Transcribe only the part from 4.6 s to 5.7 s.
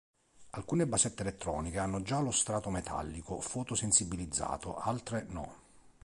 altre no.